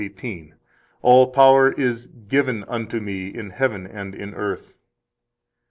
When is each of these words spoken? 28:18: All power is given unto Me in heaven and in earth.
28:18: 0.01 0.53
All 1.03 1.27
power 1.29 1.71
is 1.73 2.07
given 2.07 2.63
unto 2.63 2.99
Me 2.99 3.27
in 3.27 3.51
heaven 3.51 3.85
and 3.85 4.15
in 4.15 4.33
earth. 4.33 4.73